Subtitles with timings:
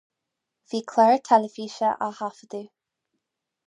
[0.69, 2.69] Bhí clár teilifíse á thaifeadadh.